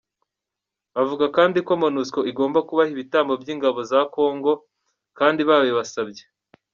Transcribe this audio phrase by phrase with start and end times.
[1.01, 4.51] Avuga kandi ko Monusco igomba kubaha ibitambo by’ingabo za Congo
[5.17, 6.23] kandi babibasabye.